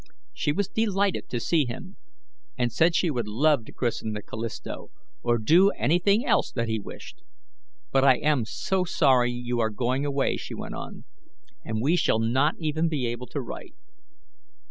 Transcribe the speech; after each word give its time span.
She 0.33 0.51
was 0.51 0.67
delighted 0.67 1.29
to 1.29 1.39
see 1.39 1.65
him, 1.65 1.97
and 2.57 2.71
said 2.73 2.95
she 2.95 3.11
would 3.11 3.27
love 3.27 3.65
to 3.65 3.71
christen 3.71 4.13
the 4.13 4.23
Callisto 4.23 4.89
or 5.21 5.37
do 5.37 5.69
anything 5.77 6.25
else 6.25 6.51
that 6.53 6.67
he 6.67 6.79
wished. 6.79 7.21
"But 7.91 8.03
I 8.03 8.15
am 8.15 8.45
so 8.45 8.83
sorry 8.83 9.29
you 9.31 9.59
are 9.59 9.69
going 9.69 10.03
away," 10.03 10.37
she 10.37 10.55
went 10.55 10.73
on. 10.73 10.81
"I 10.83 10.87
hate 10.87 10.87
to 10.87 10.95
lose 10.95 11.03
you 11.03 11.17
for 11.17 11.37
so 11.37 11.51
long, 11.51 11.75
and 11.75 11.83
we 11.83 11.95
shall 11.97 12.19
not 12.33 12.55
even 12.57 12.89
be 12.89 13.05
able 13.05 13.27
to 13.27 13.41
write." 13.41 13.75